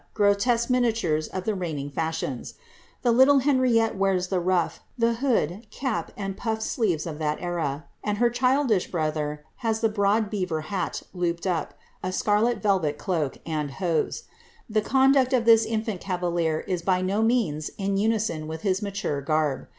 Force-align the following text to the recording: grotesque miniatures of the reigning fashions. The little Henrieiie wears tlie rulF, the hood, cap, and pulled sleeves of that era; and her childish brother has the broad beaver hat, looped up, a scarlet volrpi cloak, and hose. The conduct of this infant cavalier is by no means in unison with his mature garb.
grotesque 0.15 0.67
miniatures 0.67 1.27
of 1.27 1.43
the 1.43 1.53
reigning 1.53 1.87
fashions. 1.91 2.55
The 3.03 3.11
little 3.11 3.41
Henrieiie 3.41 3.93
wears 3.93 4.29
tlie 4.29 4.43
rulF, 4.43 4.79
the 4.97 5.13
hood, 5.21 5.67
cap, 5.69 6.11
and 6.17 6.35
pulled 6.35 6.63
sleeves 6.63 7.05
of 7.05 7.19
that 7.19 7.39
era; 7.39 7.85
and 8.03 8.17
her 8.17 8.31
childish 8.31 8.87
brother 8.89 9.45
has 9.57 9.79
the 9.81 9.89
broad 9.89 10.31
beaver 10.31 10.61
hat, 10.61 11.03
looped 11.13 11.45
up, 11.45 11.75
a 12.01 12.11
scarlet 12.11 12.63
volrpi 12.63 12.97
cloak, 12.97 13.37
and 13.45 13.69
hose. 13.73 14.23
The 14.67 14.81
conduct 14.81 15.33
of 15.33 15.45
this 15.45 15.65
infant 15.65 16.01
cavalier 16.01 16.61
is 16.61 16.81
by 16.81 17.03
no 17.03 17.21
means 17.21 17.69
in 17.77 17.95
unison 17.95 18.47
with 18.47 18.63
his 18.63 18.81
mature 18.81 19.21
garb. 19.21 19.67